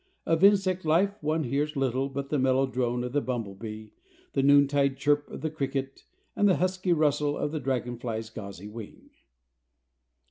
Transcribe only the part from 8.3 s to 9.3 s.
gauzy wing.